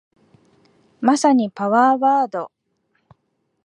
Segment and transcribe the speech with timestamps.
[0.99, 2.51] まさにパワーワード